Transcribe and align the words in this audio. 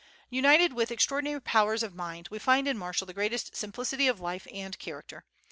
United 0.31 0.73
with 0.73 0.89
extraordinary 0.89 1.39
powers 1.39 1.83
of 1.83 1.93
mind, 1.93 2.27
we 2.31 2.39
find 2.39 2.67
in 2.67 2.75
Marshall 2.75 3.05
the 3.05 3.13
greatest 3.13 3.55
simplicity 3.55 4.07
of 4.07 4.19
life 4.19 4.47
and 4.51 4.79
character. 4.79 5.25